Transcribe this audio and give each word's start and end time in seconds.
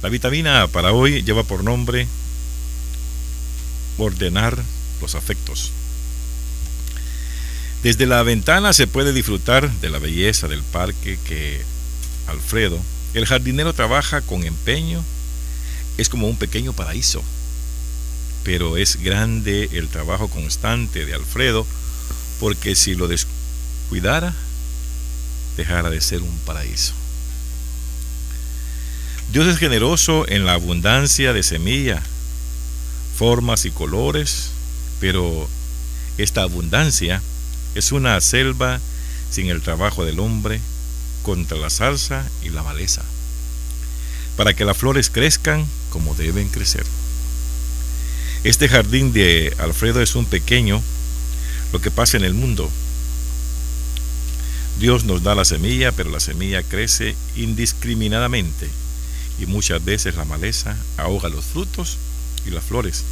La 0.00 0.08
vitamina 0.08 0.68
para 0.68 0.92
hoy 0.92 1.22
lleva 1.24 1.42
por 1.42 1.64
nombre 1.64 2.06
ordenar 3.98 4.56
los 5.00 5.16
afectos. 5.16 5.72
Desde 7.82 8.06
la 8.06 8.22
ventana 8.22 8.72
se 8.72 8.86
puede 8.86 9.12
disfrutar 9.12 9.70
de 9.80 9.90
la 9.90 9.98
belleza 9.98 10.46
del 10.46 10.62
parque 10.62 11.18
que 11.24 11.62
Alfredo, 12.28 12.78
el 13.14 13.26
jardinero, 13.26 13.72
trabaja 13.72 14.20
con 14.20 14.44
empeño. 14.44 15.02
Es 15.96 16.08
como 16.08 16.28
un 16.28 16.36
pequeño 16.36 16.72
paraíso. 16.72 17.22
Pero 18.44 18.76
es 18.76 19.02
grande 19.02 19.68
el 19.72 19.88
trabajo 19.88 20.28
constante 20.28 21.06
de 21.06 21.14
Alfredo 21.14 21.66
porque 22.38 22.76
si 22.76 22.94
lo 22.94 23.08
descuidara, 23.08 24.32
dejara 25.56 25.90
de 25.90 26.00
ser 26.00 26.22
un 26.22 26.38
paraíso. 26.46 26.94
Dios 29.30 29.46
es 29.46 29.58
generoso 29.58 30.26
en 30.26 30.46
la 30.46 30.54
abundancia 30.54 31.34
de 31.34 31.42
semilla, 31.42 32.02
formas 33.14 33.66
y 33.66 33.70
colores, 33.70 34.52
pero 35.00 35.46
esta 36.16 36.42
abundancia 36.42 37.20
es 37.74 37.92
una 37.92 38.18
selva 38.22 38.80
sin 39.30 39.50
el 39.50 39.60
trabajo 39.60 40.06
del 40.06 40.18
hombre 40.18 40.60
contra 41.22 41.58
la 41.58 41.68
salsa 41.68 42.26
y 42.42 42.48
la 42.48 42.62
maleza, 42.62 43.02
para 44.38 44.54
que 44.54 44.64
las 44.64 44.78
flores 44.78 45.10
crezcan 45.10 45.66
como 45.90 46.14
deben 46.14 46.48
crecer. 46.48 46.86
Este 48.44 48.66
jardín 48.66 49.12
de 49.12 49.54
Alfredo 49.58 50.00
es 50.00 50.14
un 50.14 50.24
pequeño 50.24 50.80
lo 51.74 51.82
que 51.82 51.90
pasa 51.90 52.16
en 52.16 52.24
el 52.24 52.32
mundo. 52.32 52.70
Dios 54.80 55.04
nos 55.04 55.22
da 55.22 55.34
la 55.34 55.44
semilla, 55.44 55.92
pero 55.92 56.08
la 56.08 56.20
semilla 56.20 56.62
crece 56.62 57.14
indiscriminadamente 57.36 58.70
y 59.38 59.46
muchas 59.46 59.84
veces 59.84 60.16
la 60.16 60.24
maleza 60.24 60.76
ahoga 60.96 61.28
los 61.28 61.44
frutos 61.44 61.96
y 62.46 62.50
las 62.50 62.64
flores. 62.64 63.04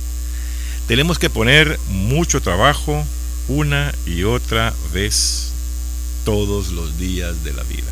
Tenemos 0.89 1.19
que 1.19 1.31
poner 1.31 1.78
mucho 1.89 2.41
trabajo 2.41 3.05
una 3.48 3.95
y 4.06 4.25
otra 4.25 4.75
vez 4.92 5.53
todos 6.25 6.70
los 6.70 6.98
días 6.98 7.45
de 7.45 7.53
la 7.53 7.62
vida 7.62 7.91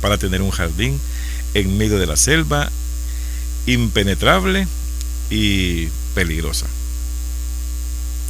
para 0.00 0.18
tener 0.18 0.42
un 0.42 0.50
jardín 0.50 1.00
en 1.54 1.78
medio 1.78 1.98
de 1.98 2.06
la 2.06 2.16
selva 2.16 2.70
impenetrable 3.66 4.66
y 5.30 5.88
peligrosa. 6.14 6.66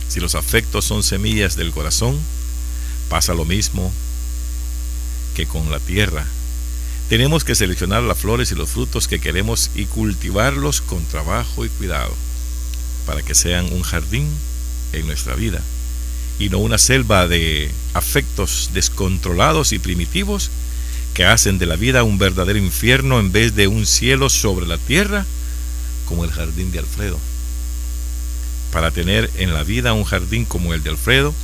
Si 0.09 0.21
los 0.21 0.35
afectos 0.35 0.85
son 0.85 1.03
semillas 1.03 1.57
del 1.57 1.71
corazón, 1.71 2.19
pasa 3.09 3.35
lo 3.35 3.45
mismo 3.45 3.93
que 5.35 5.47
con 5.47 5.71
la 5.71 5.79
tierra. 5.79 6.27
Tenemos 7.09 7.43
que 7.43 7.55
seleccionar 7.55 8.03
las 8.03 8.19
flores 8.19 8.53
y 8.53 8.55
los 8.55 8.69
frutos 8.69 9.09
que 9.09 9.19
queremos 9.19 9.71
y 9.75 9.87
cultivarlos 9.87 10.83
con 10.83 11.03
trabajo 11.07 11.65
y 11.65 11.71
cuidado 11.71 12.15
para 13.07 13.23
que 13.23 13.35
sean 13.35 13.73
un 13.73 13.83
jardín 13.83 14.29
en 14.93 15.07
nuestra 15.07 15.35
vida 15.35 15.63
y 16.39 16.51
no 16.51 16.59
una 16.59 16.77
selva 16.77 17.27
de 17.27 17.71
afectos 17.95 18.71
descontrolados 18.75 19.73
y 19.73 19.79
primitivos 19.79 20.51
que 21.15 21.25
hacen 21.25 21.59
de 21.59 21.65
la 21.65 21.77
vida 21.77 22.03
un 22.03 22.19
verdadero 22.19 22.59
infierno 22.59 23.19
en 23.21 23.33
vez 23.33 23.55
de 23.57 23.69
un 23.69 23.87
cielo 23.87 24.29
sobre 24.29 24.67
la 24.67 24.77
tierra 24.77 25.25
como 26.05 26.25
el 26.25 26.31
jardín 26.31 26.71
de 26.73 26.81
Alfredo. 26.81 27.19
Para 28.71 28.91
tener 28.91 29.31
en 29.39 29.55
la 29.55 29.65
vida 29.65 29.95
un 29.95 30.05
jardín 30.05 30.45
como 30.45 30.75
el 30.75 30.83
de 30.83 30.91
Alfredo, 30.91 31.35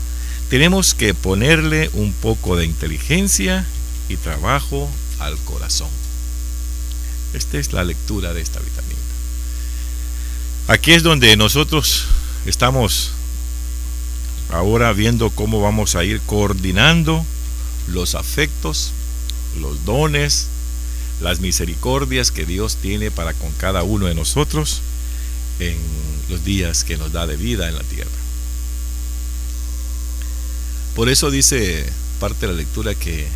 tenemos 0.51 0.93
que 0.93 1.15
ponerle 1.15 1.89
un 1.95 2.13
poco 2.13 2.55
de 2.55 2.67
inteligencia 2.67 3.67
y 4.11 4.17
trabajo 4.17 4.91
al 5.19 5.37
corazón. 5.39 5.91
Esta 7.33 7.59
es 7.59 7.73
la 7.73 7.85
lectura 7.85 8.33
de 8.33 8.41
esta 8.41 8.61
vitamina. 8.61 8.95
Aquí 10.69 10.93
es 10.93 11.03
donde 11.03 11.37
nosotros 11.37 12.05
estamos 12.47 13.11
ahora 14.51 14.93
viendo 14.93 15.31
cómo 15.31 15.61
vamos 15.61 15.95
a 15.95 16.05
ir 16.05 16.21
coordinando 16.21 17.25
los 17.89 18.15
afectos, 18.15 18.93
los 19.61 19.85
dones, 19.85 20.47
las 21.21 21.41
misericordias 21.41 22.31
que 22.31 22.47
Dios 22.47 22.77
tiene 22.77 23.11
para 23.11 23.35
con 23.35 23.53
cada 23.53 23.83
uno 23.83 24.07
de 24.07 24.15
nosotros 24.15 24.81
en 25.59 25.77
los 26.29 26.45
días 26.45 26.85
que 26.85 26.97
nos 26.97 27.13
da 27.13 27.27
de 27.27 27.37
vida 27.37 27.69
en 27.69 27.77
la 27.77 27.83
tierra. 27.85 28.11
Por 30.95 31.09
eso 31.09 31.31
dice 31.31 31.85
parte 32.21 32.47
de 32.47 32.53
la 32.53 32.59
lectura 32.59 32.95
que 32.95 33.27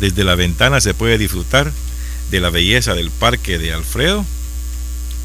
desde 0.00 0.24
la 0.24 0.34
ventana 0.34 0.80
se 0.80 0.94
puede 0.94 1.18
disfrutar 1.18 1.72
de 2.30 2.40
la 2.40 2.50
belleza 2.50 2.94
del 2.94 3.10
parque 3.10 3.58
de 3.58 3.72
Alfredo, 3.72 4.24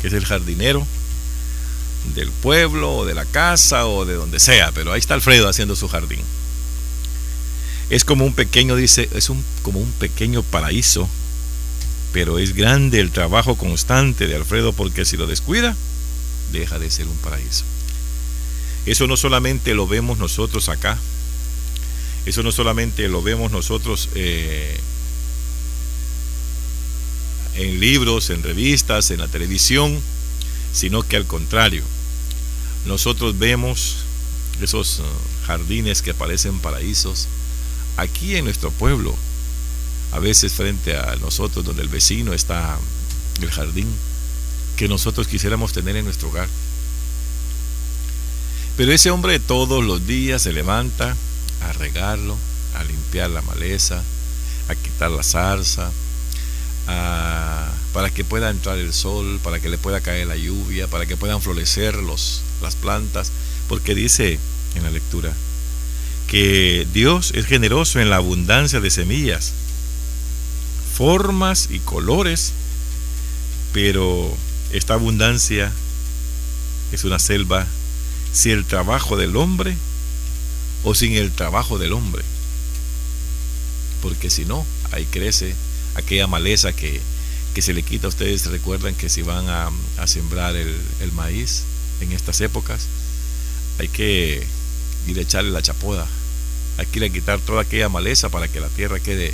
que 0.01 0.07
es 0.07 0.13
el 0.13 0.25
jardinero 0.25 0.85
del 2.15 2.31
pueblo 2.31 2.95
o 2.95 3.05
de 3.05 3.13
la 3.13 3.25
casa 3.25 3.85
o 3.85 4.05
de 4.05 4.13
donde 4.13 4.39
sea, 4.39 4.71
pero 4.71 4.91
ahí 4.91 4.99
está 4.99 5.13
Alfredo 5.13 5.47
haciendo 5.47 5.75
su 5.75 5.87
jardín. 5.87 6.21
Es 7.89 8.05
como 8.05 8.25
un 8.25 8.33
pequeño, 8.33 8.75
dice, 8.75 9.09
es 9.13 9.29
un, 9.29 9.43
como 9.63 9.79
un 9.79 9.91
pequeño 9.93 10.43
paraíso, 10.43 11.09
pero 12.13 12.39
es 12.39 12.53
grande 12.53 12.99
el 12.99 13.11
trabajo 13.11 13.55
constante 13.55 14.27
de 14.27 14.35
Alfredo 14.35 14.73
porque 14.73 15.05
si 15.05 15.17
lo 15.17 15.27
descuida, 15.27 15.75
deja 16.51 16.79
de 16.79 16.91
ser 16.91 17.07
un 17.07 17.17
paraíso. 17.17 17.65
Eso 18.85 19.07
no 19.07 19.17
solamente 19.17 19.73
lo 19.73 19.87
vemos 19.87 20.17
nosotros 20.17 20.69
acá, 20.69 20.97
eso 22.29 22.43
no 22.43 22.51
solamente 22.51 23.07
lo 23.07 23.21
vemos 23.21 23.51
nosotros 23.51 24.09
eh, 24.15 24.79
en 27.55 27.79
libros, 27.79 28.29
en 28.29 28.43
revistas, 28.43 29.11
en 29.11 29.19
la 29.19 29.27
televisión, 29.27 29.99
sino 30.73 31.03
que 31.03 31.15
al 31.15 31.25
contrario, 31.25 31.83
nosotros 32.85 33.37
vemos 33.37 33.97
esos 34.61 34.99
uh, 34.99 35.03
jardines 35.45 36.01
que 36.01 36.13
parecen 36.13 36.59
paraísos 36.59 37.27
aquí 37.97 38.35
en 38.35 38.45
nuestro 38.45 38.71
pueblo, 38.71 39.15
a 40.11 40.19
veces 40.19 40.53
frente 40.53 40.95
a 40.97 41.15
nosotros, 41.17 41.65
donde 41.65 41.81
el 41.81 41.89
vecino 41.89 42.33
está 42.33 42.77
el 43.41 43.51
jardín 43.51 43.87
que 44.75 44.87
nosotros 44.87 45.27
quisiéramos 45.27 45.73
tener 45.73 45.95
en 45.95 46.05
nuestro 46.05 46.29
hogar. 46.29 46.47
Pero 48.77 48.93
ese 48.93 49.11
hombre 49.11 49.39
todos 49.39 49.83
los 49.83 50.07
días 50.07 50.41
se 50.41 50.53
levanta 50.53 51.15
a 51.61 51.73
regarlo, 51.73 52.37
a 52.75 52.83
limpiar 52.83 53.29
la 53.29 53.41
maleza, 53.41 54.03
a 54.67 54.75
quitar 54.75 55.11
la 55.11 55.23
zarza, 55.23 55.91
para 57.93 58.09
que 58.09 58.23
pueda 58.23 58.49
entrar 58.49 58.77
el 58.77 58.93
sol, 58.93 59.39
para 59.43 59.59
que 59.59 59.69
le 59.69 59.77
pueda 59.77 60.01
caer 60.01 60.27
la 60.27 60.37
lluvia, 60.37 60.87
para 60.87 61.05
que 61.05 61.17
puedan 61.17 61.41
florecer 61.41 61.95
los, 61.95 62.41
las 62.61 62.75
plantas, 62.75 63.31
porque 63.67 63.95
dice 63.95 64.39
en 64.75 64.83
la 64.83 64.91
lectura 64.91 65.33
que 66.27 66.87
Dios 66.93 67.31
es 67.33 67.47
generoso 67.47 67.99
en 67.99 68.11
la 68.11 68.17
abundancia 68.17 68.79
de 68.79 68.91
semillas, 68.91 69.53
formas 70.93 71.69
y 71.71 71.79
colores, 71.79 72.53
pero 73.73 74.31
esta 74.71 74.93
abundancia 74.93 75.71
es 76.91 77.03
una 77.03 77.17
selva. 77.17 77.65
Si 78.31 78.51
el 78.51 78.65
trabajo 78.65 79.17
del 79.17 79.35
hombre 79.35 79.75
o 80.83 80.95
sin 80.95 81.13
el 81.13 81.31
trabajo 81.31 81.77
del 81.77 81.93
hombre. 81.93 82.23
Porque 84.01 84.29
si 84.29 84.45
no, 84.45 84.65
ahí 84.91 85.05
crece 85.05 85.55
aquella 85.95 86.27
maleza 86.27 86.73
que, 86.73 87.01
se 87.59 87.73
le 87.73 87.83
quita. 87.83 88.07
Ustedes 88.07 88.45
recuerdan 88.45 88.95
que 88.95 89.09
si 89.09 89.21
van 89.21 89.49
a, 89.49 89.69
sembrar 90.07 90.55
el, 90.55 91.11
maíz 91.11 91.63
en 91.99 92.13
estas 92.13 92.39
épocas, 92.39 92.87
hay 93.79 93.89
que 93.89 94.47
ir 95.07 95.19
a 95.19 95.21
echarle 95.21 95.51
la 95.51 95.61
chapoda. 95.61 96.07
Hay 96.77 96.85
que 96.85 96.99
ir 96.99 97.05
a 97.05 97.09
quitar 97.09 97.41
toda 97.41 97.63
aquella 97.63 97.89
maleza 97.89 98.29
para 98.29 98.47
que 98.47 98.61
la 98.61 98.69
tierra 98.69 99.01
quede 99.01 99.33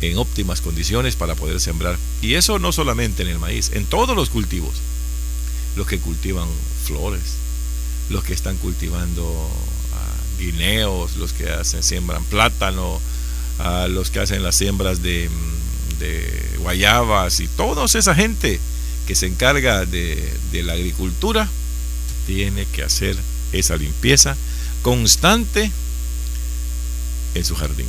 en 0.00 0.16
óptimas 0.16 0.62
condiciones 0.62 1.14
para 1.14 1.34
poder 1.34 1.60
sembrar. 1.60 1.98
Y 2.22 2.34
eso 2.34 2.58
no 2.58 2.72
solamente 2.72 3.22
en 3.22 3.28
el 3.28 3.38
maíz, 3.38 3.70
en 3.74 3.84
todos 3.84 4.16
los 4.16 4.30
cultivos. 4.30 4.76
Los 5.76 5.86
que 5.86 5.98
cultivan 5.98 6.48
flores, 6.86 7.34
los 8.08 8.24
que 8.24 8.32
están 8.32 8.56
cultivando 8.56 9.50
guineos, 10.38 11.16
los 11.16 11.32
que 11.32 11.50
hacen 11.50 11.82
siembran 11.82 12.24
plátano, 12.24 13.00
los 13.88 14.10
que 14.10 14.20
hacen 14.20 14.42
las 14.42 14.56
siembras 14.56 15.02
de, 15.02 15.30
de 15.98 16.56
guayabas 16.58 17.40
y 17.40 17.48
toda 17.48 17.84
esa 17.86 18.14
gente 18.14 18.60
que 19.06 19.14
se 19.14 19.26
encarga 19.26 19.86
de, 19.86 20.32
de 20.52 20.62
la 20.62 20.74
agricultura 20.74 21.48
tiene 22.26 22.66
que 22.66 22.82
hacer 22.82 23.16
esa 23.52 23.76
limpieza 23.76 24.36
constante 24.82 25.70
en 27.34 27.44
su 27.44 27.54
jardín. 27.54 27.86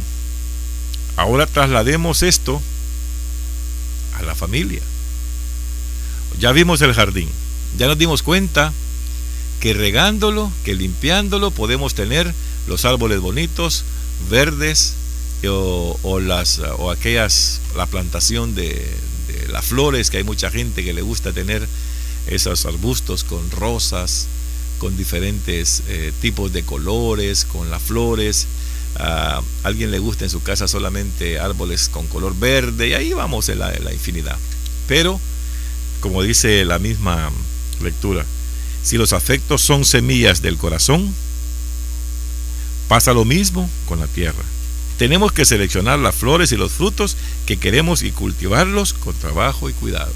Ahora 1.15 1.47
traslademos 1.47 2.21
esto 2.21 2.61
a 4.19 4.21
la 4.21 4.35
familia. 4.35 4.81
Ya 6.39 6.51
vimos 6.51 6.81
el 6.81 6.93
jardín, 6.93 7.29
ya 7.77 7.87
nos 7.87 7.97
dimos 7.97 8.21
cuenta 8.21 8.71
que 9.59 9.73
regándolo, 9.73 10.51
que 10.63 10.75
limpiándolo 10.75 11.51
podemos 11.51 11.93
tener 11.95 12.33
los 12.67 12.85
árboles 12.85 13.19
bonitos, 13.19 13.83
verdes, 14.29 14.93
o, 15.45 16.19
las, 16.19 16.59
o 16.59 16.89
aquellas, 16.89 17.61
la 17.75 17.85
plantación 17.85 18.55
de, 18.55 18.85
las 19.49 19.65
flores, 19.65 20.09
que 20.09 20.17
hay 20.17 20.23
mucha 20.23 20.49
gente 20.49 20.83
que 20.83 20.93
le 20.93 21.01
gusta 21.01 21.31
tener 21.31 21.67
esos 22.27 22.65
arbustos 22.65 23.23
con 23.23 23.49
rosas, 23.51 24.27
con 24.79 24.97
diferentes 24.97 25.83
eh, 25.87 26.11
tipos 26.21 26.51
de 26.53 26.63
colores, 26.63 27.45
con 27.45 27.69
las 27.69 27.81
flores. 27.81 28.47
A 28.95 29.41
alguien 29.63 29.91
le 29.91 29.99
gusta 29.99 30.25
en 30.25 30.31
su 30.31 30.41
casa 30.41 30.67
solamente 30.67 31.39
árboles 31.39 31.87
con 31.87 32.07
color 32.07 32.37
verde 32.37 32.89
y 32.89 32.93
ahí 32.93 33.13
vamos 33.13 33.47
en 33.49 33.59
la, 33.59 33.73
en 33.73 33.85
la 33.85 33.93
infinidad. 33.93 34.37
Pero, 34.87 35.19
como 35.99 36.23
dice 36.23 36.65
la 36.65 36.79
misma 36.79 37.29
lectura, 37.81 38.25
si 38.87 38.95
los 38.97 39.11
afectos 39.11 39.61
son 39.61 39.83
semillas 39.83 40.41
del 40.41 40.55
corazón, 40.55 41.13
pasa 42.87 43.11
lo 43.11 43.25
mismo 43.25 43.69
con 43.85 43.99
la 43.99 44.07
tierra. 44.07 44.45
Tenemos 44.97 45.33
que 45.33 45.43
seleccionar 45.43 45.99
las 45.99 46.15
flores 46.15 46.53
y 46.53 46.55
los 46.55 46.71
frutos 46.71 47.17
que 47.45 47.57
queremos 47.57 48.01
y 48.01 48.11
cultivarlos 48.11 48.93
con 48.93 49.13
trabajo 49.15 49.69
y 49.69 49.73
cuidado. 49.73 50.13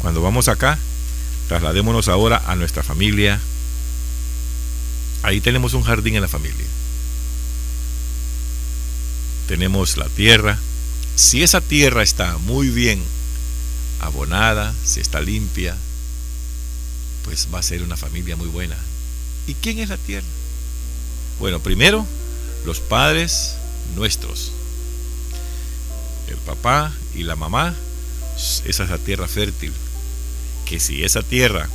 Cuando 0.00 0.20
vamos 0.22 0.48
acá, 0.48 0.76
trasladémonos 1.46 2.08
ahora 2.08 2.42
a 2.48 2.56
nuestra 2.56 2.82
familia. 2.82 3.40
Ahí 5.22 5.40
tenemos 5.40 5.72
un 5.72 5.84
jardín 5.84 6.16
en 6.16 6.22
la 6.22 6.28
familia. 6.28 6.66
Tenemos 9.46 9.96
la 9.98 10.08
tierra. 10.08 10.58
Si 11.14 11.44
esa 11.44 11.60
tierra 11.60 12.02
está 12.02 12.38
muy 12.38 12.70
bien 12.70 13.00
abonada, 14.00 14.74
si 14.84 14.98
está 14.98 15.20
limpia, 15.20 15.76
pues 17.30 17.46
va 17.54 17.60
a 17.60 17.62
ser 17.62 17.84
una 17.84 17.96
familia 17.96 18.34
muy 18.34 18.48
buena. 18.48 18.76
¿Y 19.46 19.54
quién 19.54 19.78
es 19.78 19.88
la 19.88 19.96
tierra? 19.96 20.26
Bueno, 21.38 21.60
primero 21.60 22.04
los 22.66 22.80
padres 22.80 23.54
nuestros. 23.94 24.50
El 26.26 26.38
papá 26.38 26.92
y 27.14 27.22
la 27.22 27.36
mamá, 27.36 27.76
esa 28.64 28.82
es 28.82 28.90
la 28.90 28.98
tierra 28.98 29.28
fértil. 29.28 29.72
Que 30.64 30.80
si 30.80 31.04
esa 31.04 31.22
tierra, 31.22 31.68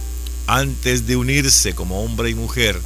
antes 0.46 1.08
de 1.08 1.16
unirse 1.16 1.74
como 1.74 2.04
hombre 2.04 2.30
y 2.30 2.36
mujer, 2.36 2.78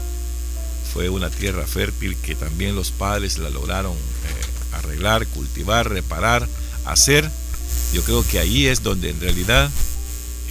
fue 0.94 1.10
una 1.10 1.31
tierra 1.31 1.65
fértil 1.65 2.15
que 2.18 2.36
también 2.36 2.75
los 2.75 2.92
padres 2.92 3.39
la 3.39 3.50
lograron 3.50 3.94
eh, 3.94 4.75
arreglar, 4.75 5.25
cultivar, 5.25 5.89
reparar, 5.89 6.48
hacer, 6.86 7.31
yo 7.94 8.04
creo 8.04 8.24
que 8.27 8.38
ahí 8.38 8.68
es 8.68 8.83
donde 8.83 9.10
en 9.10 9.19
realidad 9.19 9.72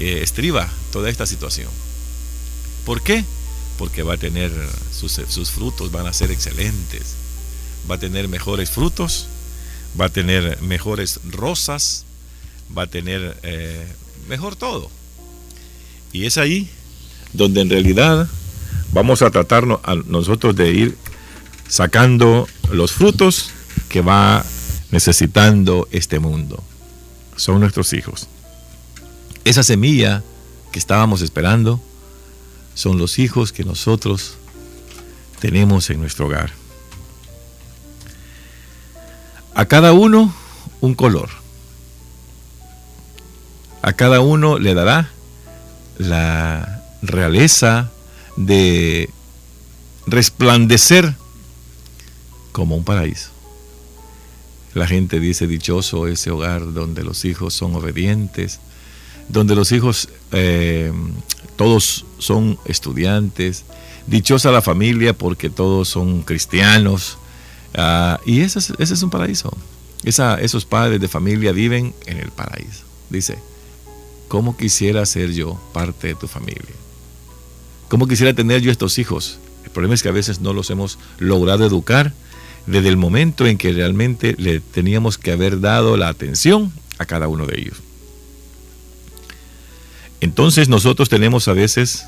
eh, 0.00 0.18
estriba 0.20 0.68
toda 0.90 1.10
esta 1.10 1.24
situación. 1.24 1.70
¿Por 2.88 3.02
qué? 3.02 3.22
Porque 3.76 4.02
va 4.02 4.14
a 4.14 4.16
tener 4.16 4.50
sus, 4.90 5.50
frutos, 5.50 5.92
van 5.92 6.06
a 6.06 6.14
ser 6.14 6.30
excelentes 6.30 7.16
va 7.88 7.96
a 7.96 7.98
tener 7.98 8.28
mejores 8.28 8.70
frutos, 8.70 9.26
va 10.00 10.06
a 10.06 10.08
tener 10.08 10.62
mejores 10.62 11.20
rosas, 11.30 12.06
va 12.76 12.84
a 12.84 12.86
tener 12.86 13.36
eh, 13.42 13.86
mejor 14.26 14.56
todo. 14.56 14.90
Y 16.14 16.24
es 16.24 16.38
ahí 16.38 16.70
donde 17.34 17.60
en 17.60 17.68
realidad 17.68 18.26
vamos 18.92 19.20
a 19.20 19.30
tratarnos 19.30 19.80
a 19.84 19.94
nosotros 19.94 20.56
de 20.56 20.72
ir 20.72 20.96
sacando 21.68 22.48
los 22.72 22.92
frutos 22.92 23.50
que 23.90 24.00
va 24.00 24.46
necesitando 24.92 25.88
este 25.90 26.20
mundo. 26.20 26.64
Son 27.36 27.60
nuestros 27.60 27.92
hijos. 27.92 28.28
Esa 29.44 29.62
semilla 29.62 30.22
que 30.72 30.78
estábamos 30.78 31.20
esperando 31.20 31.82
son 32.74 32.98
los 32.98 33.18
hijos 33.18 33.52
que 33.52 33.64
nosotros 33.64 34.34
tenemos 35.40 35.90
en 35.90 36.00
nuestro 36.00 36.26
hogar. 36.26 36.52
A 39.54 39.66
cada 39.66 39.92
uno 39.92 40.34
un 40.80 40.94
color. 40.94 41.30
A 43.82 43.92
cada 43.92 44.20
uno 44.20 44.58
le 44.58 44.74
dará 44.74 45.10
la 45.98 46.82
realeza 47.02 47.90
de 48.36 49.10
resplandecer 50.06 51.14
como 52.52 52.76
un 52.76 52.84
paraíso. 52.84 53.30
La 54.74 54.86
gente 54.86 55.20
dice 55.20 55.46
dichoso 55.46 56.06
ese 56.06 56.30
hogar 56.30 56.72
donde 56.72 57.02
los 57.02 57.24
hijos 57.24 57.54
son 57.54 57.74
obedientes, 57.74 58.60
donde 59.28 59.54
los 59.54 59.72
hijos 59.72 60.08
eh, 60.32 60.92
todos 61.56 62.04
son 62.18 62.58
estudiantes, 62.64 63.64
dichosa 64.06 64.50
la 64.50 64.62
familia 64.62 65.12
porque 65.12 65.50
todos 65.50 65.88
son 65.88 66.22
cristianos, 66.22 67.18
Ah, 67.74 68.20
y 68.24 68.40
ese 68.40 68.58
es, 68.78 69.02
un 69.02 69.10
paraíso. 69.10 69.56
Esos 70.02 70.64
padres 70.64 71.00
de 71.00 71.08
familia 71.08 71.52
viven 71.52 71.94
en 72.06 72.18
el 72.18 72.30
paraíso. 72.30 72.84
Dice, 73.10 73.38
¿cómo 74.28 74.56
quisiera 74.56 75.04
ser 75.06 75.32
yo 75.32 75.60
parte 75.72 76.08
de 76.08 76.14
tu 76.14 76.28
familia? 76.28 76.74
¿Cómo 77.88 78.06
quisiera 78.06 78.34
tener 78.34 78.62
yo 78.62 78.70
estos 78.70 78.98
hijos? 78.98 79.38
El 79.64 79.70
problema 79.70 79.94
es 79.94 80.02
que 80.02 80.08
a 80.08 80.12
veces 80.12 80.40
no 80.40 80.52
los 80.52 80.70
hemos 80.70 80.98
logrado 81.18 81.64
educar 81.64 82.12
desde 82.66 82.88
el 82.88 82.96
momento 82.96 83.46
en 83.46 83.58
que 83.58 83.72
realmente 83.72 84.34
le 84.38 84.60
teníamos 84.60 85.18
que 85.18 85.32
haber 85.32 85.60
dado 85.60 85.96
la 85.96 86.08
atención 86.08 86.72
a 86.98 87.06
cada 87.06 87.28
uno 87.28 87.46
de 87.46 87.60
ellos. 87.60 87.76
Entonces 90.20 90.68
nosotros 90.68 91.08
tenemos 91.08 91.48
a 91.48 91.52
veces 91.52 92.04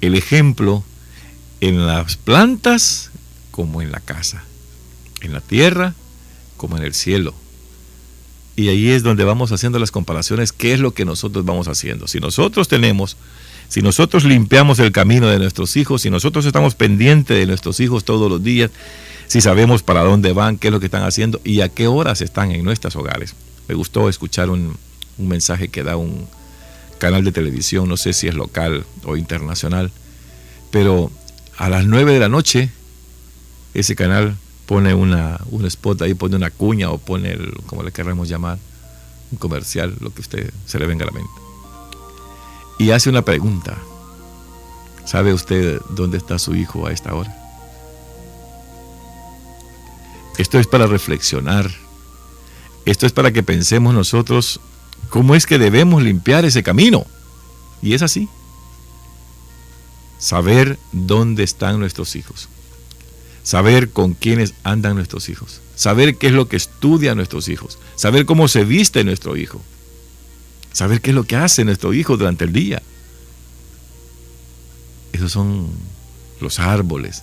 el 0.00 0.14
ejemplo 0.14 0.84
en 1.60 1.86
las 1.86 2.16
plantas 2.16 3.10
como 3.50 3.82
en 3.82 3.92
la 3.92 4.00
casa 4.00 4.44
en 5.20 5.32
la 5.32 5.40
tierra 5.40 5.94
como 6.56 6.76
en 6.76 6.84
el 6.84 6.94
cielo. 6.94 7.34
Y 8.56 8.68
ahí 8.68 8.90
es 8.90 9.02
donde 9.02 9.24
vamos 9.24 9.52
haciendo 9.52 9.78
las 9.78 9.90
comparaciones, 9.90 10.52
qué 10.52 10.74
es 10.74 10.80
lo 10.80 10.92
que 10.92 11.04
nosotros 11.04 11.44
vamos 11.44 11.68
haciendo. 11.68 12.06
Si 12.06 12.20
nosotros 12.20 12.68
tenemos, 12.68 13.16
si 13.68 13.80
nosotros 13.80 14.24
limpiamos 14.24 14.78
el 14.78 14.92
camino 14.92 15.28
de 15.28 15.38
nuestros 15.38 15.76
hijos, 15.76 16.02
si 16.02 16.10
nosotros 16.10 16.44
estamos 16.44 16.74
pendientes 16.74 17.38
de 17.38 17.46
nuestros 17.46 17.80
hijos 17.80 18.04
todos 18.04 18.30
los 18.30 18.42
días, 18.42 18.70
si 19.26 19.40
sabemos 19.40 19.82
para 19.82 20.02
dónde 20.02 20.32
van, 20.32 20.58
qué 20.58 20.68
es 20.68 20.72
lo 20.72 20.80
que 20.80 20.86
están 20.86 21.04
haciendo 21.04 21.40
y 21.44 21.62
a 21.62 21.68
qué 21.70 21.86
horas 21.86 22.20
están 22.20 22.50
en 22.50 22.64
nuestros 22.64 22.94
hogares. 22.96 23.34
Me 23.68 23.74
gustó 23.74 24.08
escuchar 24.08 24.50
un, 24.50 24.76
un 25.16 25.28
mensaje 25.28 25.68
que 25.68 25.82
da 25.82 25.96
un 25.96 26.26
canal 27.00 27.24
de 27.24 27.32
televisión, 27.32 27.88
no 27.88 27.96
sé 27.96 28.12
si 28.12 28.28
es 28.28 28.34
local 28.36 28.86
o 29.04 29.16
internacional, 29.16 29.90
pero 30.70 31.10
a 31.58 31.68
las 31.68 31.84
9 31.84 32.12
de 32.12 32.20
la 32.20 32.28
noche 32.28 32.70
ese 33.74 33.96
canal 33.96 34.36
pone 34.66 34.94
una, 34.94 35.40
un 35.50 35.66
spot 35.66 36.02
ahí, 36.02 36.14
pone 36.14 36.36
una 36.36 36.50
cuña 36.50 36.90
o 36.90 36.98
pone, 36.98 37.32
el, 37.32 37.54
como 37.66 37.82
le 37.82 37.90
querramos 37.90 38.28
llamar, 38.28 38.58
un 39.32 39.38
comercial, 39.38 39.96
lo 39.98 40.14
que 40.14 40.20
usted 40.20 40.52
se 40.64 40.78
le 40.78 40.86
venga 40.86 41.02
a 41.04 41.06
la 41.06 41.12
mente. 41.12 41.32
Y 42.78 42.92
hace 42.92 43.10
una 43.10 43.22
pregunta. 43.22 43.76
¿Sabe 45.04 45.34
usted 45.34 45.80
dónde 45.90 46.18
está 46.18 46.38
su 46.38 46.54
hijo 46.54 46.86
a 46.86 46.92
esta 46.92 47.14
hora? 47.14 47.36
Esto 50.38 50.58
es 50.58 50.66
para 50.66 50.86
reflexionar. 50.86 51.70
Esto 52.86 53.06
es 53.06 53.12
para 53.12 53.32
que 53.32 53.42
pensemos 53.42 53.92
nosotros 53.92 54.60
cómo 55.10 55.34
es 55.34 55.46
que 55.46 55.58
debemos 55.58 56.02
limpiar 56.02 56.44
ese 56.44 56.62
camino. 56.62 57.06
Y 57.82 57.94
es 57.94 58.02
así. 58.02 58.28
Saber 60.18 60.78
dónde 60.92 61.42
están 61.42 61.78
nuestros 61.78 62.16
hijos 62.16 62.48
saber 63.42 63.90
con 63.90 64.14
quiénes 64.14 64.54
andan 64.62 64.94
nuestros 64.94 65.28
hijos, 65.28 65.60
saber 65.74 66.16
qué 66.16 66.28
es 66.28 66.32
lo 66.32 66.48
que 66.48 66.56
estudia 66.56 67.14
nuestros 67.14 67.48
hijos, 67.48 67.78
saber 67.96 68.26
cómo 68.26 68.48
se 68.48 68.64
viste 68.64 69.04
nuestro 69.04 69.36
hijo, 69.36 69.60
saber 70.72 71.00
qué 71.00 71.10
es 71.10 71.16
lo 71.16 71.24
que 71.24 71.36
hace 71.36 71.64
nuestro 71.64 71.92
hijo 71.92 72.16
durante 72.16 72.44
el 72.44 72.52
día. 72.52 72.82
Esos 75.12 75.32
son 75.32 75.68
los 76.40 76.60
árboles, 76.60 77.22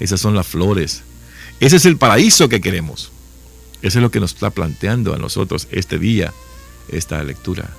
esas 0.00 0.20
son 0.20 0.34
las 0.34 0.46
flores, 0.46 1.02
ese 1.60 1.76
es 1.76 1.86
el 1.86 1.96
paraíso 1.96 2.48
que 2.48 2.60
queremos. 2.60 3.10
Eso 3.82 3.98
es 3.98 4.02
lo 4.02 4.10
que 4.10 4.20
nos 4.20 4.32
está 4.32 4.48
planteando 4.48 5.14
a 5.14 5.18
nosotros 5.18 5.68
este 5.70 5.98
día, 5.98 6.32
esta 6.88 7.22
lectura. 7.22 7.70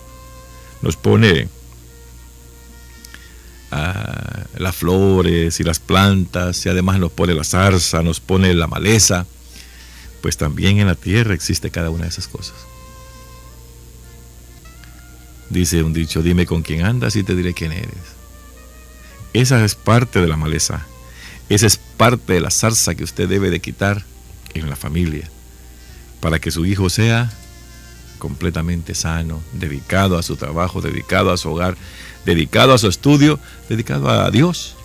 Nos 0.82 0.96
pone 0.96 1.48
las 4.58 4.76
flores 4.76 5.60
y 5.60 5.64
las 5.64 5.80
plantas, 5.80 6.66
y 6.66 6.70
además 6.70 7.00
nos 7.00 7.12
pone 7.12 7.34
la 7.34 7.44
zarza, 7.44 8.04
nos 8.04 8.20
pone 8.20 8.54
la 8.54 8.68
maleza, 8.68 9.26
pues 10.22 10.38
también 10.38 10.80
en 10.80 10.88
la 10.88 10.96
tierra 10.96 11.34
existe 11.34 11.72
cada 11.72 11.90
una 11.90 12.04
de 12.04 12.10
esas 12.10 12.28
cosas. 12.28 12.56
Dice 15.50 15.84
un 15.84 15.94
dicho, 15.94 16.24
dime 16.24 16.46
con 16.46 16.64
quién 16.64 16.86
andas 16.86 17.16
y 17.16 17.24
te 17.24 17.36
diré 17.36 17.54
quién 17.54 17.72
eres. 17.74 18.16
Esa 19.34 19.64
es 19.66 19.76
parte 19.76 20.22
de 20.22 20.28
la 20.28 20.38
maleza, 20.38 20.86
esa 21.50 21.68
es 21.68 21.78
parte 21.78 22.34
de 22.34 22.42
la 22.42 22.52
zarza 22.52 22.96
que 22.96 23.04
usted 23.04 23.28
debe 23.28 23.50
de 23.50 23.60
quitar 23.60 24.06
en 24.54 24.70
la 24.70 24.78
familia, 24.78 25.30
para 26.22 26.40
que 26.40 26.52
su 26.52 26.66
hijo 26.66 26.90
sea 26.90 27.32
completamente 28.18 28.96
sano, 28.96 29.42
dedicado 29.54 30.18
a 30.18 30.24
su 30.24 30.36
trabajo, 30.36 30.82
dedicado 30.82 31.32
a 31.32 31.38
su 31.38 31.50
hogar, 31.52 31.78
dedicado 32.26 32.74
a 32.74 32.78
su 32.78 32.88
estudio, 32.88 33.40
dedicado 33.70 34.10
a 34.10 34.30
Dios. 34.32 34.76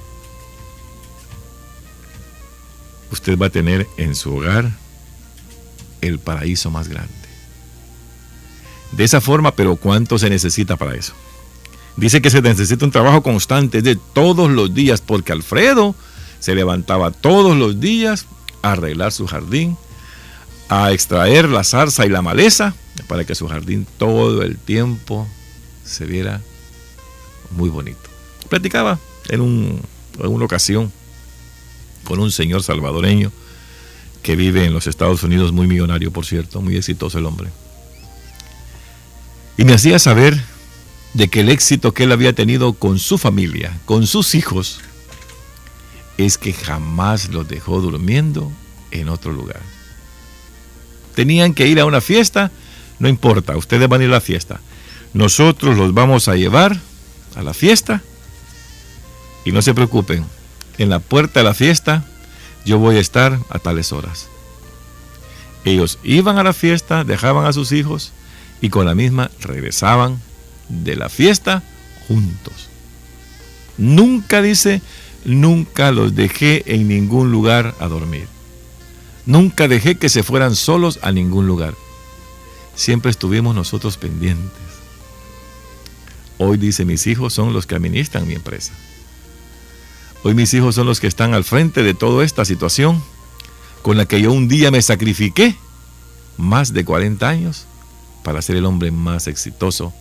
Usted 3.11 3.39
va 3.39 3.47
a 3.47 3.51
tener 3.51 3.87
en 3.97 4.15
su 4.15 4.37
hogar 4.37 4.71
el 6.01 6.19
paraíso 6.19 6.71
más 6.71 6.89
grande. 6.89 7.13
de 8.93 9.05
esa 9.05 9.21
forma, 9.21 9.53
pero 9.53 9.77
¿cuánto 9.77 10.19
se 10.19 10.29
necesita 10.29 10.77
para 10.77 10.97
eso? 10.97 11.13
Dice 11.97 12.21
que 12.21 12.31
se 12.31 12.43
necesita 12.43 12.85
un 12.85 12.91
trabajo 12.91 13.23
constante 13.23 13.83
de 13.83 13.95
todos 13.97 14.51
los 14.51 14.75
días, 14.75 15.01
porque 15.01 15.33
Alfredo 15.33 15.95
se 16.41 16.55
levantaba 16.55 17.11
todos 17.11 17.57
los 17.57 17.79
días 17.79 18.27
a 18.63 18.73
arreglar 18.73 19.13
su 19.13 19.27
jardín, 19.27 19.77
a 20.71 20.93
extraer 20.93 21.49
la 21.49 21.65
zarza 21.65 22.07
y 22.07 22.09
la 22.09 22.23
maleza, 22.23 22.75
para 23.09 23.25
que 23.25 23.35
su 23.35 23.49
jardín 23.49 23.89
todo 23.99 24.43
el 24.43 24.57
tiempo 24.57 25.27
se 25.85 26.07
viera 26.07 26.41
muy 27.51 27.69
bonito. 27.69 27.99
Platicaba 28.49 29.01
en, 29.29 29.41
en 30.21 30.27
una 30.27 30.45
ocasión 30.45 30.93
con 32.05 32.21
un 32.21 32.31
señor 32.31 32.63
salvadoreño 32.63 33.33
que 34.23 34.37
vive 34.37 34.65
en 34.65 34.73
los 34.73 34.87
Estados 34.87 35.25
Unidos, 35.25 35.51
muy 35.51 35.67
millonario, 35.67 36.13
por 36.13 36.25
cierto, 36.25 36.63
muy 36.63 36.77
exitoso 36.77 37.19
el 37.19 37.27
hombre. 37.27 37.49
Y 39.57 39.65
me 39.65 39.73
hacía 39.73 39.99
saber 39.99 40.41
de 41.15 41.27
que 41.27 41.41
el 41.41 41.49
éxito 41.49 41.93
que 41.93 42.05
él 42.05 42.13
había 42.13 42.33
tenido 42.33 42.75
con 42.75 43.01
su 43.01 43.19
familia, 43.19 43.77
con 43.87 44.07
sus 44.07 44.37
hijos, 44.37 44.79
es 46.17 46.39
que 46.39 46.53
jamás 46.53 47.29
los 47.31 47.49
dejó 47.49 47.81
durmiendo 47.81 48.53
en 48.93 49.09
otro 49.09 49.33
lugar. 49.33 49.80
Tenían 51.21 51.53
que 51.53 51.67
ir 51.67 51.79
a 51.79 51.85
una 51.85 52.01
fiesta, 52.01 52.51
no 52.99 53.07
importa, 53.07 53.55
ustedes 53.55 53.87
van 53.91 54.01
a 54.01 54.05
ir 54.05 54.09
a 54.09 54.15
la 54.15 54.21
fiesta. 54.23 54.59
Nosotros 55.13 55.77
los 55.77 55.93
vamos 55.93 56.29
a 56.29 56.35
llevar 56.35 56.81
a 57.37 57.43
la 57.43 57.53
fiesta 57.53 58.01
y 59.45 59.53
no 59.53 59.61
se 59.61 59.75
preocupen, 59.75 60.25
en 60.79 60.89
la 60.89 60.99
puerta 60.99 61.41
de 61.41 61.45
la 61.45 61.53
fiesta 61.53 62.07
yo 62.65 62.79
voy 62.79 62.97
a 62.97 63.01
estar 63.01 63.39
a 63.51 63.59
tales 63.59 63.93
horas. 63.93 64.29
Ellos 65.67 65.99
iban 66.05 66.39
a 66.39 66.43
la 66.43 66.55
fiesta, 66.55 67.05
dejaban 67.05 67.45
a 67.45 67.53
sus 67.53 67.71
hijos 67.73 68.13
y 68.63 68.71
con 68.71 68.87
la 68.87 68.95
misma 68.95 69.31
regresaban 69.41 70.23
de 70.71 70.97
la 70.97 71.11
fiesta 71.11 71.63
juntos. 72.09 72.71
Nunca 73.77 74.41
dice, 74.41 74.81
nunca 75.27 75.93
los 75.93 76.15
dejé 76.15 76.63
en 76.65 76.89
ningún 76.89 77.31
lugar 77.31 77.75
a 77.79 77.89
dormir. 77.89 78.40
Nunca 79.27 79.69
dejé 79.69 79.97
que 79.97 80.09
se 80.09 80.23
fueran 80.23 80.57
solos 80.57 80.99
a 81.03 81.13
ningún 81.13 81.47
lugar. 81.47 81.75
Siempre 82.75 83.11
estuvimos 83.11 83.55
nosotros 83.55 83.97
pendientes. 83.97 84.51
Hoy 86.39 86.57
dice, 86.57 86.85
mis 86.85 87.07
hijos 87.07 87.35
son 87.35 87.53
los 87.53 87.67
que 87.67 87.75
administran 87.75 88.27
mi 88.27 88.35
empresa. 88.35 88.73
Hoy 90.23 90.35
mis 90.35 90.53
hijos 90.55 90.75
son 90.75 90.87
los 90.87 91.01
que 91.01 91.07
están 91.07 91.35
al 91.35 91.45
frente 91.45 91.83
de 91.83 91.95
toda 91.95 92.25
esta 92.25 92.45
situación 92.45 93.03
con 93.83 93.97
la 93.97 94.07
que 94.07 94.21
yo 94.21 94.33
un 94.33 94.49
día 94.49 94.71
me 94.71 94.83
sacrifiqué 94.83 95.57
más 96.37 96.73
de 96.73 96.85
40 96.85 97.29
años 97.29 97.67
para 98.23 98.43
ser 98.43 98.57
el 98.57 98.67
hombre 98.67 98.91
más 98.91 99.27
exitoso 99.27 99.93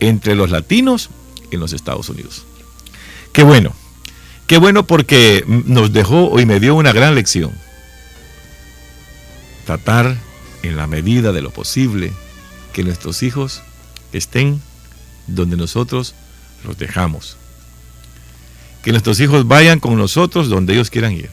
entre 0.00 0.34
los 0.34 0.50
latinos 0.50 1.10
en 1.50 1.60
los 1.60 1.72
Estados 1.72 2.08
Unidos. 2.08 2.44
Qué 3.32 3.42
bueno, 3.42 3.72
qué 4.46 4.58
bueno 4.58 4.86
porque 4.86 5.44
nos 5.46 5.92
dejó 5.92 6.38
y 6.40 6.46
me 6.46 6.60
dio 6.60 6.74
una 6.74 6.92
gran 6.92 7.14
lección. 7.14 7.52
Tratar 9.68 10.16
en 10.62 10.78
la 10.78 10.86
medida 10.86 11.30
de 11.30 11.42
lo 11.42 11.50
posible 11.50 12.10
que 12.72 12.82
nuestros 12.84 13.22
hijos 13.22 13.60
estén 14.14 14.62
donde 15.26 15.58
nosotros 15.58 16.14
los 16.64 16.78
dejamos. 16.78 17.36
Que 18.82 18.92
nuestros 18.92 19.20
hijos 19.20 19.46
vayan 19.46 19.78
con 19.78 19.98
nosotros 19.98 20.48
donde 20.48 20.72
ellos 20.72 20.88
quieran 20.88 21.12
ir. 21.12 21.28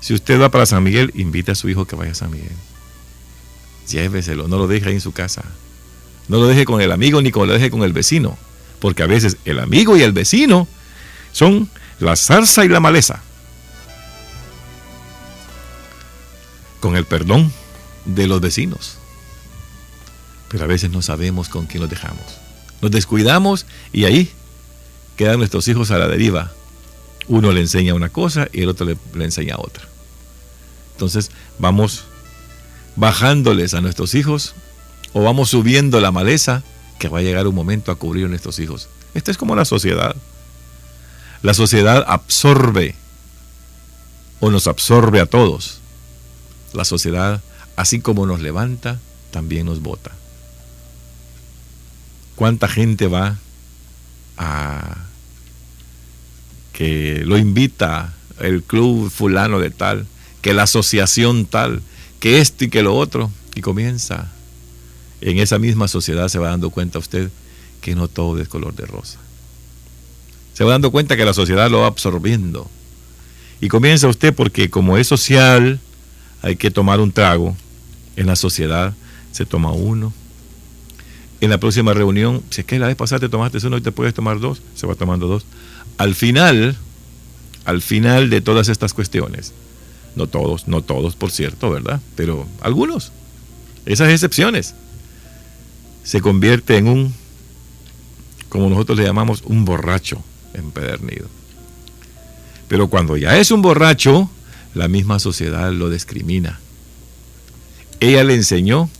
Si 0.00 0.12
usted 0.12 0.38
va 0.38 0.50
para 0.50 0.66
San 0.66 0.82
Miguel, 0.82 1.12
invite 1.14 1.52
a 1.52 1.54
su 1.54 1.70
hijo 1.70 1.86
que 1.86 1.96
vaya 1.96 2.12
a 2.12 2.14
San 2.14 2.30
Miguel. 2.30 2.52
Lléveselo, 3.88 4.46
no 4.46 4.58
lo 4.58 4.66
deje 4.66 4.90
ahí 4.90 4.96
en 4.96 5.00
su 5.00 5.12
casa. 5.12 5.44
No 6.28 6.36
lo 6.36 6.46
deje 6.46 6.66
con 6.66 6.82
el 6.82 6.92
amigo 6.92 7.22
ni 7.22 7.30
con 7.30 7.48
lo 7.48 7.54
deje 7.54 7.70
con 7.70 7.84
el 7.84 7.94
vecino. 7.94 8.36
Porque 8.80 9.02
a 9.02 9.06
veces 9.06 9.38
el 9.46 9.60
amigo 9.60 9.96
y 9.96 10.02
el 10.02 10.12
vecino 10.12 10.68
son 11.32 11.70
la 12.00 12.16
zarza 12.16 12.66
y 12.66 12.68
la 12.68 12.80
maleza. 12.80 13.22
Con 16.84 16.96
el 16.96 17.06
perdón 17.06 17.50
de 18.04 18.26
los 18.26 18.42
vecinos. 18.42 18.98
Pero 20.50 20.64
a 20.64 20.66
veces 20.66 20.90
no 20.90 21.00
sabemos 21.00 21.48
con 21.48 21.64
quién 21.64 21.80
los 21.80 21.88
dejamos. 21.88 22.26
Nos 22.82 22.90
descuidamos 22.90 23.64
y 23.90 24.04
ahí 24.04 24.30
quedan 25.16 25.38
nuestros 25.38 25.66
hijos 25.68 25.90
a 25.90 25.96
la 25.96 26.08
deriva. 26.08 26.52
Uno 27.26 27.52
le 27.52 27.62
enseña 27.62 27.94
una 27.94 28.10
cosa 28.10 28.48
y 28.52 28.64
el 28.64 28.68
otro 28.68 28.84
le, 28.84 28.98
le 29.14 29.24
enseña 29.24 29.56
otra. 29.56 29.88
Entonces 30.92 31.30
vamos 31.58 32.04
bajándoles 32.96 33.72
a 33.72 33.80
nuestros 33.80 34.14
hijos 34.14 34.54
o 35.14 35.22
vamos 35.22 35.48
subiendo 35.48 36.02
la 36.02 36.12
maleza 36.12 36.64
que 36.98 37.08
va 37.08 37.20
a 37.20 37.22
llegar 37.22 37.46
un 37.46 37.54
momento 37.54 37.92
a 37.92 37.96
cubrir 37.96 38.26
a 38.26 38.28
nuestros 38.28 38.58
hijos. 38.58 38.90
Esto 39.14 39.30
es 39.30 39.38
como 39.38 39.56
la 39.56 39.64
sociedad. 39.64 40.14
La 41.40 41.54
sociedad 41.54 42.04
absorbe 42.06 42.94
o 44.40 44.50
nos 44.50 44.66
absorbe 44.66 45.20
a 45.20 45.24
todos. 45.24 45.80
La 46.74 46.84
sociedad, 46.84 47.42
así 47.76 48.00
como 48.00 48.26
nos 48.26 48.40
levanta, 48.40 49.00
también 49.30 49.66
nos 49.66 49.80
bota. 49.80 50.10
¿Cuánta 52.34 52.68
gente 52.68 53.06
va 53.06 53.38
a 54.36 55.04
que 56.74 57.22
lo 57.24 57.38
invita 57.38 58.12
el 58.40 58.62
club 58.62 59.08
fulano 59.08 59.60
de 59.60 59.70
tal, 59.70 60.06
que 60.42 60.52
la 60.52 60.64
asociación 60.64 61.46
tal, 61.46 61.80
que 62.20 62.40
esto 62.40 62.64
y 62.64 62.68
que 62.68 62.82
lo 62.82 62.94
otro, 62.96 63.30
y 63.54 63.60
comienza. 63.60 64.30
En 65.20 65.38
esa 65.38 65.58
misma 65.58 65.88
sociedad 65.88 66.28
se 66.28 66.38
va 66.38 66.50
dando 66.50 66.70
cuenta 66.70 66.98
usted 66.98 67.30
que 67.80 67.94
no 67.94 68.08
todo 68.08 68.38
es 68.40 68.48
color 68.48 68.74
de 68.74 68.86
rosa. 68.86 69.18
Se 70.52 70.64
va 70.64 70.72
dando 70.72 70.90
cuenta 70.90 71.16
que 71.16 71.24
la 71.24 71.32
sociedad 71.32 71.70
lo 71.70 71.80
va 71.80 71.86
absorbiendo. 71.86 72.68
Y 73.60 73.68
comienza 73.68 74.08
usted 74.08 74.34
porque 74.34 74.68
como 74.68 74.98
es 74.98 75.06
social, 75.06 75.80
hay 76.44 76.56
que 76.56 76.70
tomar 76.70 77.00
un 77.00 77.10
trago. 77.10 77.56
En 78.16 78.26
la 78.26 78.36
sociedad 78.36 78.92
se 79.32 79.46
toma 79.46 79.72
uno. 79.72 80.12
En 81.40 81.48
la 81.48 81.58
próxima 81.58 81.94
reunión, 81.94 82.42
si 82.50 82.60
es 82.60 82.66
que 82.66 82.78
la 82.78 82.86
vez 82.86 82.96
pasada 82.96 83.20
te 83.20 83.28
tomaste 83.30 83.66
uno 83.66 83.78
y 83.78 83.80
te 83.80 83.92
puedes 83.92 84.12
tomar 84.12 84.38
dos, 84.38 84.60
se 84.74 84.86
va 84.86 84.94
tomando 84.94 85.26
dos. 85.26 85.46
Al 85.96 86.14
final, 86.14 86.76
al 87.64 87.80
final 87.80 88.28
de 88.28 88.42
todas 88.42 88.68
estas 88.68 88.92
cuestiones, 88.92 89.54
no 90.16 90.26
todos, 90.26 90.68
no 90.68 90.82
todos, 90.82 91.16
por 91.16 91.30
cierto, 91.30 91.70
¿verdad? 91.70 92.00
Pero 92.14 92.46
algunos, 92.60 93.10
esas 93.86 94.10
excepciones, 94.10 94.74
se 96.02 96.20
convierte 96.20 96.76
en 96.76 96.88
un, 96.88 97.14
como 98.50 98.68
nosotros 98.68 98.98
le 98.98 99.04
llamamos, 99.04 99.42
un 99.46 99.64
borracho 99.64 100.22
empedernido. 100.52 101.26
Pero 102.68 102.88
cuando 102.88 103.16
ya 103.16 103.38
es 103.38 103.50
un 103.50 103.62
borracho, 103.62 104.28
la 104.74 104.88
misma 104.88 105.18
sociedad 105.18 105.72
lo 105.72 105.90
discrimina. 105.90 106.60
Ella 108.00 108.24
le 108.24 108.34
enseñó, 108.34 108.90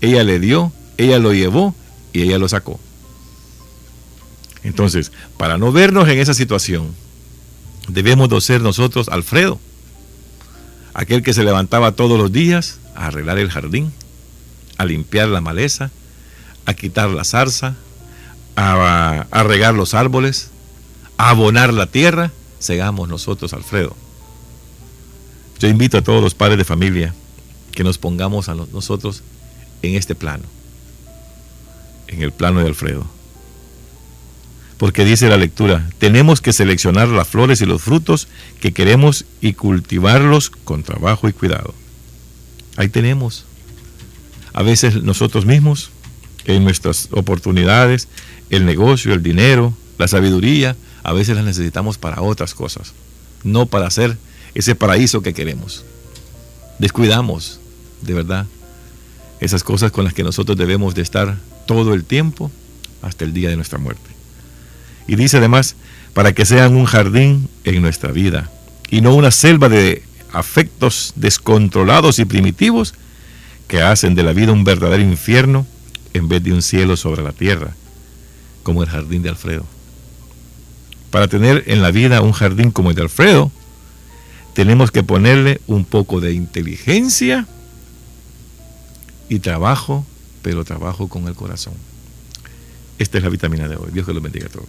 ella 0.00 0.22
le 0.22 0.38
dio, 0.38 0.72
ella 0.96 1.18
lo 1.18 1.32
llevó 1.32 1.74
y 2.12 2.22
ella 2.22 2.38
lo 2.38 2.48
sacó. 2.48 2.78
Entonces, 4.62 5.12
para 5.36 5.58
no 5.58 5.72
vernos 5.72 6.08
en 6.08 6.18
esa 6.18 6.34
situación, 6.34 6.94
debemos 7.88 8.28
de 8.28 8.40
ser 8.40 8.60
nosotros 8.60 9.08
Alfredo 9.08 9.58
aquel 10.94 11.22
que 11.22 11.34
se 11.34 11.44
levantaba 11.44 11.92
todos 11.92 12.18
los 12.18 12.32
días 12.32 12.78
a 12.94 13.06
arreglar 13.06 13.38
el 13.38 13.50
jardín, 13.50 13.92
a 14.78 14.84
limpiar 14.86 15.28
la 15.28 15.40
maleza, 15.40 15.90
a 16.64 16.74
quitar 16.74 17.10
la 17.10 17.24
zarza, 17.24 17.74
a, 18.56 19.26
regar 19.44 19.74
los 19.74 19.92
árboles, 19.92 20.50
a 21.18 21.30
abonar 21.30 21.74
la 21.74 21.88
tierra, 21.88 22.30
segamos 22.60 23.08
nosotros, 23.08 23.52
Alfredo. 23.52 23.96
Yo 25.58 25.68
invito 25.68 25.98
a 25.98 26.02
todos 26.02 26.22
los 26.22 26.34
padres 26.34 26.58
de 26.58 26.64
familia 26.64 27.14
que 27.72 27.84
nos 27.84 27.98
pongamos 27.98 28.48
a 28.48 28.54
nosotros 28.54 29.22
en 29.82 29.94
este 29.94 30.14
plano, 30.14 30.44
en 32.08 32.22
el 32.22 32.32
plano 32.32 32.60
de 32.60 32.66
Alfredo. 32.66 33.06
Porque 34.78 35.04
dice 35.04 35.28
la 35.28 35.36
lectura, 35.36 35.88
tenemos 35.98 36.40
que 36.40 36.52
seleccionar 36.52 37.08
las 37.08 37.28
flores 37.28 37.60
y 37.60 37.66
los 37.66 37.82
frutos 37.82 38.28
que 38.60 38.72
queremos 38.72 39.24
y 39.40 39.54
cultivarlos 39.54 40.50
con 40.50 40.82
trabajo 40.82 41.28
y 41.28 41.32
cuidado. 41.32 41.74
Ahí 42.76 42.88
tenemos. 42.88 43.44
A 44.52 44.62
veces 44.62 45.02
nosotros 45.02 45.46
mismos, 45.46 45.90
en 46.44 46.64
nuestras 46.64 47.08
oportunidades, 47.12 48.08
el 48.50 48.66
negocio, 48.66 49.14
el 49.14 49.22
dinero, 49.22 49.74
la 49.98 50.08
sabiduría, 50.08 50.76
a 51.02 51.12
veces 51.12 51.36
las 51.36 51.44
necesitamos 51.44 51.98
para 51.98 52.22
otras 52.22 52.54
cosas, 52.54 52.92
no 53.44 53.66
para 53.66 53.86
hacer 53.86 54.16
ese 54.54 54.74
paraíso 54.74 55.22
que 55.22 55.34
queremos. 55.34 55.84
Descuidamos, 56.78 57.60
de 58.02 58.14
verdad, 58.14 58.46
esas 59.40 59.62
cosas 59.62 59.92
con 59.92 60.04
las 60.04 60.14
que 60.14 60.24
nosotros 60.24 60.56
debemos 60.56 60.94
de 60.94 61.02
estar 61.02 61.36
todo 61.66 61.94
el 61.94 62.04
tiempo 62.04 62.50
hasta 63.02 63.24
el 63.24 63.32
día 63.32 63.50
de 63.50 63.56
nuestra 63.56 63.78
muerte. 63.78 64.10
Y 65.06 65.16
dice 65.16 65.36
además, 65.36 65.76
para 66.14 66.32
que 66.32 66.46
sean 66.46 66.76
un 66.76 66.86
jardín 66.86 67.48
en 67.64 67.82
nuestra 67.82 68.12
vida 68.12 68.50
y 68.90 69.00
no 69.00 69.14
una 69.14 69.30
selva 69.30 69.68
de 69.68 70.02
afectos 70.32 71.12
descontrolados 71.16 72.18
y 72.18 72.24
primitivos 72.24 72.94
que 73.68 73.82
hacen 73.82 74.14
de 74.14 74.22
la 74.22 74.32
vida 74.32 74.52
un 74.52 74.64
verdadero 74.64 75.02
infierno 75.02 75.66
en 76.12 76.28
vez 76.28 76.42
de 76.42 76.52
un 76.52 76.62
cielo 76.62 76.96
sobre 76.96 77.22
la 77.22 77.32
tierra, 77.32 77.74
como 78.62 78.82
el 78.82 78.88
jardín 78.88 79.22
de 79.22 79.30
Alfredo. 79.30 79.66
Para 81.10 81.28
tener 81.28 81.64
en 81.66 81.82
la 81.82 81.90
vida 81.90 82.20
un 82.20 82.32
jardín 82.32 82.70
como 82.70 82.90
el 82.90 82.96
de 82.96 83.02
Alfredo, 83.02 83.50
tenemos 84.54 84.90
que 84.90 85.02
ponerle 85.02 85.60
un 85.66 85.84
poco 85.84 86.20
de 86.20 86.32
inteligencia 86.32 87.46
y 89.28 89.40
trabajo, 89.40 90.06
pero 90.42 90.64
trabajo 90.64 91.08
con 91.08 91.26
el 91.26 91.34
corazón. 91.34 91.74
Esta 92.98 93.18
es 93.18 93.24
la 93.24 93.30
vitamina 93.30 93.68
de 93.68 93.76
hoy. 93.76 93.90
Dios 93.92 94.06
que 94.06 94.14
los 94.14 94.22
bendiga 94.22 94.46
a 94.46 94.50
todos. 94.50 94.68